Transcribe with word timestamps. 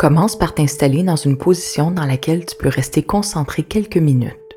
Commence 0.00 0.34
par 0.34 0.54
t'installer 0.54 1.02
dans 1.02 1.16
une 1.16 1.36
position 1.36 1.90
dans 1.90 2.06
laquelle 2.06 2.46
tu 2.46 2.56
peux 2.56 2.70
rester 2.70 3.02
concentré 3.02 3.62
quelques 3.62 3.98
minutes. 3.98 4.56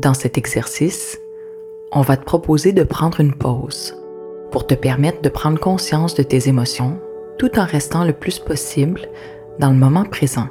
Dans 0.00 0.14
cet 0.14 0.36
exercice, 0.36 1.20
on 1.92 2.00
va 2.00 2.16
te 2.16 2.24
proposer 2.24 2.72
de 2.72 2.82
prendre 2.82 3.20
une 3.20 3.36
pause 3.36 3.94
pour 4.50 4.66
te 4.66 4.74
permettre 4.74 5.22
de 5.22 5.28
prendre 5.28 5.60
conscience 5.60 6.16
de 6.16 6.24
tes 6.24 6.48
émotions 6.48 6.98
tout 7.38 7.56
en 7.56 7.64
restant 7.64 8.02
le 8.02 8.12
plus 8.12 8.40
possible 8.40 9.02
dans 9.60 9.70
le 9.70 9.76
moment 9.76 10.04
présent. 10.04 10.48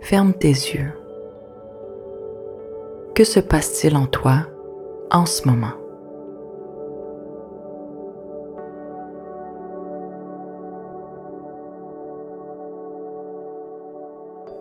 Ferme 0.00 0.32
tes 0.34 0.46
yeux. 0.46 0.92
Que 3.16 3.24
se 3.24 3.40
passe-t-il 3.40 3.96
en 3.96 4.06
toi 4.06 4.46
en 5.10 5.26
ce 5.26 5.48
moment? 5.48 5.79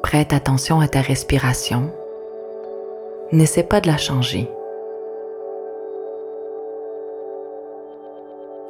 Prête 0.09 0.33
attention 0.33 0.79
à 0.79 0.87
ta 0.87 1.01
respiration. 1.01 1.91
N'essaie 3.31 3.61
pas 3.61 3.79
de 3.79 3.85
la 3.85 3.97
changer. 3.97 4.49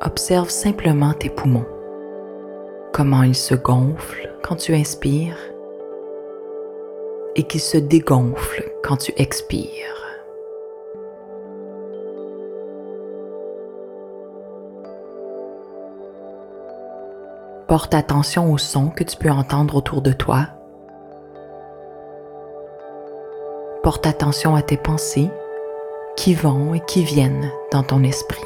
Observe 0.01 0.49
simplement 0.49 1.13
tes 1.13 1.29
poumons, 1.29 1.65
comment 2.91 3.23
ils 3.23 3.37
se 3.37 3.55
gonflent 3.55 4.29
quand 4.43 4.57
tu 4.57 4.73
inspires 4.73 5.37
et 7.37 7.43
qu'ils 7.43 7.61
se 7.61 7.77
dégonflent 7.77 8.69
quand 8.83 8.97
tu 8.97 9.13
expires. 9.15 10.19
Porte 17.69 17.93
attention 17.93 18.51
aux 18.51 18.57
sons 18.57 18.89
que 18.89 19.05
tu 19.05 19.15
peux 19.15 19.31
entendre 19.31 19.77
autour 19.77 20.01
de 20.01 20.11
toi. 20.11 20.49
Porte 23.81 24.05
attention 24.05 24.55
à 24.55 24.61
tes 24.61 24.75
pensées 24.75 25.29
qui 26.17 26.33
vont 26.33 26.73
et 26.73 26.81
qui 26.81 27.01
viennent 27.01 27.49
dans 27.71 27.81
ton 27.81 28.03
esprit. 28.03 28.43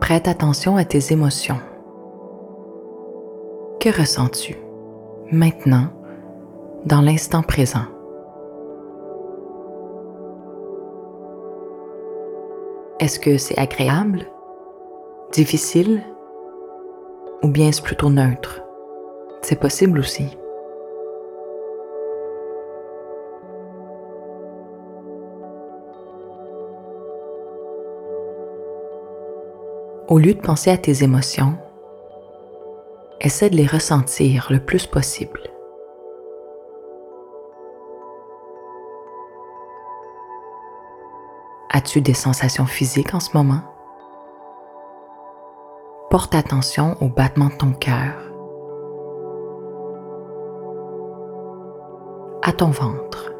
Prête 0.00 0.26
attention 0.26 0.76
à 0.76 0.84
tes 0.84 1.12
émotions. 1.12 1.60
Que 3.78 3.96
ressens-tu 3.96 4.56
maintenant, 5.30 5.88
dans 6.86 7.00
l'instant 7.00 7.42
présent? 7.42 7.86
Est-ce 12.98 13.20
que 13.20 13.36
c'est 13.36 13.58
agréable, 13.58 14.24
difficile? 15.30 16.02
Ou 17.42 17.48
bien 17.48 17.68
est-ce 17.68 17.82
plutôt 17.82 18.08
neutre? 18.08 18.62
C'est 19.42 19.60
possible 19.60 19.98
aussi. 19.98 20.38
Au 30.08 30.18
lieu 30.18 30.32
de 30.32 30.40
penser 30.40 30.70
à 30.70 30.78
tes 30.78 31.04
émotions, 31.04 31.58
essaie 33.20 33.50
de 33.50 33.56
les 33.56 33.66
ressentir 33.66 34.46
le 34.50 34.60
plus 34.60 34.86
possible. 34.86 35.40
As-tu 41.76 42.00
des 42.00 42.14
sensations 42.14 42.64
physiques 42.64 43.12
en 43.12 43.20
ce 43.20 43.36
moment? 43.36 43.60
Porte 46.08 46.34
attention 46.34 46.96
au 47.02 47.08
battement 47.08 47.48
de 47.48 47.52
ton 47.52 47.72
cœur, 47.72 48.14
à 52.42 52.52
ton 52.54 52.70
ventre. 52.70 53.30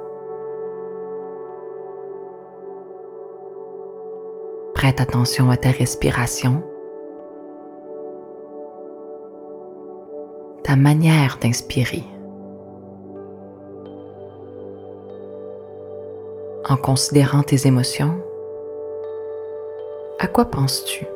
Prête 4.74 5.00
attention 5.00 5.48
à 5.48 5.56
ta 5.56 5.70
respiration, 5.70 6.62
ta 10.62 10.76
manière 10.76 11.38
d'inspirer. 11.41 12.04
En 16.68 16.76
considérant 16.76 17.42
tes 17.42 17.66
émotions, 17.66 18.20
à 20.26 20.28
quoi 20.28 20.47
penses-tu? 20.47 21.06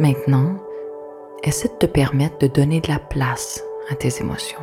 Maintenant, 0.00 0.56
essaie 1.42 1.68
de 1.68 1.74
te 1.74 1.84
permettre 1.84 2.38
de 2.38 2.46
donner 2.46 2.80
de 2.80 2.88
la 2.88 2.98
place 2.98 3.62
à 3.90 3.94
tes 3.96 4.22
émotions. 4.22 4.58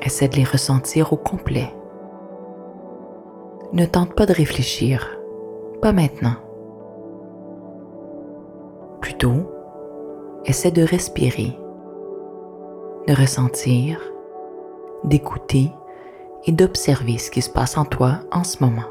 Essaie 0.00 0.28
de 0.28 0.36
les 0.36 0.44
ressentir 0.44 1.12
au 1.12 1.16
complet. 1.16 1.72
Ne 3.72 3.86
tente 3.86 4.16
pas 4.16 4.26
de 4.26 4.32
réfléchir, 4.32 5.16
pas 5.80 5.92
maintenant. 5.92 6.34
Plutôt, 9.00 9.48
essaie 10.44 10.72
de 10.72 10.82
respirer, 10.82 11.56
de 13.06 13.14
ressentir, 13.14 14.00
d'écouter 15.04 15.70
et 16.46 16.52
d'observer 16.52 17.18
ce 17.18 17.30
qui 17.30 17.42
se 17.42 17.50
passe 17.50 17.78
en 17.78 17.84
toi 17.84 18.14
en 18.32 18.42
ce 18.42 18.56
moment. 18.64 18.88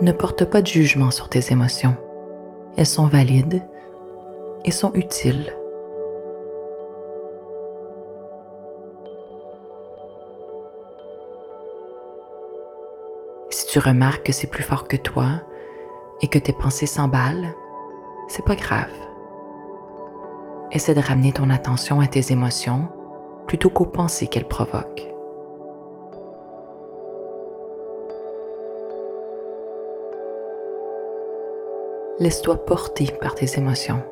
Ne 0.00 0.10
porte 0.10 0.44
pas 0.46 0.62
de 0.62 0.66
jugement 0.66 1.12
sur 1.12 1.28
tes 1.28 1.52
émotions. 1.52 1.96
Elles 2.76 2.86
sont 2.86 3.06
valides 3.06 3.62
et 4.64 4.72
sont 4.72 4.92
utiles. 4.94 5.52
Tu 13.80 14.22
que 14.22 14.32
c'est 14.32 14.46
plus 14.46 14.62
fort 14.62 14.88
que 14.88 14.96
toi 14.96 15.42
et 16.20 16.28
que 16.28 16.38
tes 16.38 16.52
pensées 16.52 16.86
s'emballent, 16.86 17.54
c'est 18.28 18.44
pas 18.44 18.56
grave. 18.56 18.92
Essaie 20.70 20.94
de 20.94 21.00
ramener 21.00 21.32
ton 21.32 21.48
attention 21.50 22.00
à 22.00 22.06
tes 22.06 22.32
émotions 22.32 22.88
plutôt 23.46 23.70
qu'aux 23.70 23.86
pensées 23.86 24.26
qu'elles 24.26 24.48
provoquent. 24.48 25.08
Laisse-toi 32.18 32.56
porter 32.66 33.12
par 33.20 33.34
tes 33.34 33.58
émotions. 33.58 34.02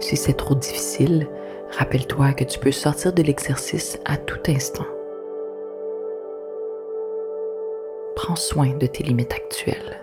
Si 0.00 0.16
c'est 0.16 0.34
trop 0.34 0.54
difficile, 0.54 1.28
rappelle-toi 1.78 2.34
que 2.34 2.44
tu 2.44 2.58
peux 2.58 2.72
sortir 2.72 3.12
de 3.14 3.22
l'exercice 3.22 3.98
à 4.04 4.18
tout 4.18 4.40
instant. 4.48 4.84
Prends 8.24 8.36
soin 8.36 8.68
de 8.68 8.86
tes 8.86 9.02
limites 9.02 9.34
actuelles. 9.34 10.00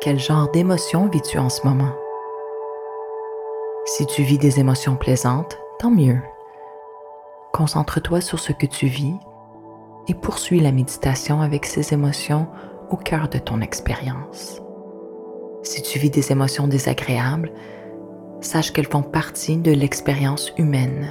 quel 0.00 0.20
genre 0.20 0.48
d'émotions 0.52 1.08
vis-tu 1.08 1.36
en 1.36 1.50
ce 1.50 1.66
moment? 1.66 1.92
Si 3.84 4.06
tu 4.06 4.22
vis 4.22 4.38
des 4.38 4.60
émotions 4.60 4.96
plaisantes, 4.96 5.58
tant 5.80 5.90
mieux. 5.90 6.20
Concentre-toi 7.52 8.20
sur 8.20 8.38
ce 8.38 8.52
que 8.52 8.66
tu 8.66 8.86
vis 8.86 9.16
et 10.08 10.14
poursuis 10.14 10.60
la 10.60 10.72
méditation 10.72 11.40
avec 11.40 11.66
ces 11.66 11.92
émotions 11.92 12.48
au 12.90 12.96
cœur 12.96 13.28
de 13.28 13.38
ton 13.38 13.60
expérience. 13.60 14.60
Si 15.62 15.82
tu 15.82 15.98
vis 15.98 16.10
des 16.10 16.30
émotions 16.32 16.68
désagréables, 16.68 17.52
sache 18.40 18.72
qu'elles 18.72 18.86
font 18.86 19.02
partie 19.02 19.56
de 19.56 19.72
l'expérience 19.72 20.52
humaine. 20.58 21.08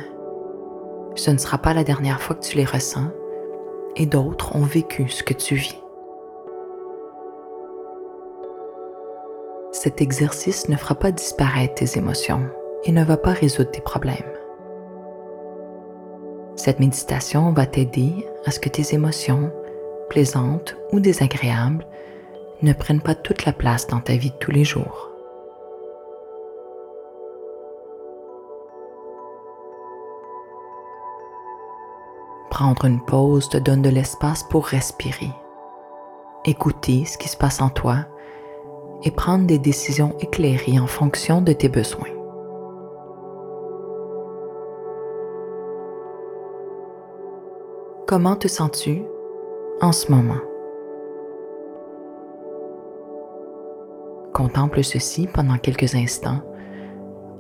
Ce 1.16 1.32
ne 1.32 1.38
sera 1.38 1.58
pas 1.58 1.74
la 1.74 1.84
dernière 1.84 2.22
fois 2.22 2.36
que 2.36 2.46
tu 2.46 2.58
les 2.58 2.66
ressens 2.66 3.12
et 3.96 4.06
d'autres 4.06 4.56
ont 4.56 4.64
vécu 4.64 5.10
ce 5.10 5.24
que 5.24 5.34
tu 5.34 5.56
vis. 5.56 5.82
cet 9.86 10.02
exercice 10.02 10.68
ne 10.68 10.78
fera 10.78 10.96
pas 10.96 11.12
disparaître 11.12 11.76
tes 11.76 12.00
émotions 12.00 12.50
et 12.86 12.92
ne 12.92 13.04
va 13.04 13.18
pas 13.18 13.34
résoudre 13.34 13.70
tes 13.70 13.82
problèmes. 13.82 14.35
Cette 16.66 16.80
méditation 16.80 17.52
va 17.52 17.68
t'aider 17.68 18.26
à 18.48 18.50
ce 18.50 18.60
que 18.60 18.70
tes 18.70 18.96
émotions, 18.96 19.52
plaisantes 20.10 20.76
ou 20.92 21.00
désagréables, 21.00 21.86
ne 22.64 22.74
prennent 22.74 23.04
pas 23.04 23.14
toute 23.14 23.46
la 23.46 23.54
place 23.54 23.86
dans 23.86 24.00
ta 24.00 24.16
vie 24.16 24.32
de 24.32 24.38
tous 24.38 24.50
les 24.50 24.64
jours. 24.64 25.12
Prendre 32.50 32.86
une 32.86 33.06
pause 33.06 33.48
te 33.48 33.58
donne 33.58 33.84
de 33.84 33.90
l'espace 33.90 34.42
pour 34.42 34.66
respirer, 34.66 35.30
écouter 36.46 37.06
ce 37.06 37.20
qui 37.20 37.30
se 37.30 37.38
passe 37.38 37.62
en 37.62 37.70
toi 37.70 38.08
et 39.04 39.12
prendre 39.12 39.46
des 39.46 39.60
décisions 39.60 40.16
éclairées 40.20 40.80
en 40.80 40.88
fonction 40.88 41.42
de 41.42 41.54
tes 41.54 41.70
besoins. 41.70 42.15
Comment 48.08 48.36
te 48.36 48.48
sens-tu 48.48 49.02
en 49.82 49.92
ce 49.92 50.12
moment? 50.12 50.42
Contemple 54.32 54.84
ceci 54.84 55.26
pendant 55.26 55.58
quelques 55.58 55.96
instants 55.96 56.42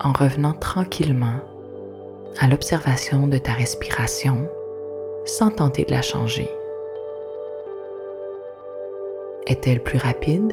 en 0.03 0.11
revenant 0.11 0.53
tranquillement 0.53 1.35
à 2.39 2.47
l'observation 2.47 3.27
de 3.27 3.37
ta 3.37 3.51
respiration 3.51 4.49
sans 5.25 5.51
tenter 5.51 5.83
de 5.83 5.91
la 5.91 6.01
changer. 6.01 6.49
Est-elle 9.45 9.83
plus 9.83 9.99
rapide 9.99 10.51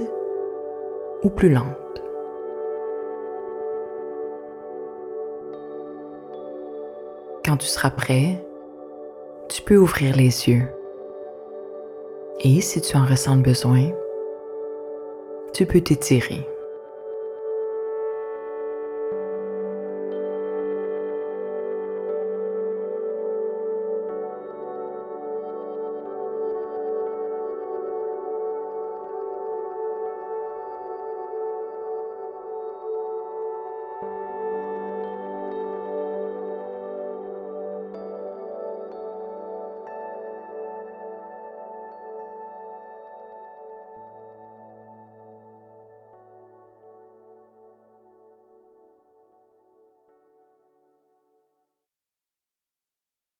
ou 1.22 1.30
plus 1.30 1.50
lente? 1.50 2.02
Quand 7.46 7.56
tu 7.56 7.66
seras 7.66 7.90
prêt, 7.90 8.44
tu 9.62 9.66
peux 9.66 9.78
ouvrir 9.78 10.16
les 10.16 10.48
yeux. 10.48 10.64
Et 12.40 12.60
si 12.60 12.80
tu 12.80 12.96
en 12.96 13.06
ressens 13.06 13.36
besoin, 13.36 13.92
tu 15.52 15.66
peux 15.66 15.80
t'étirer. 15.80 16.44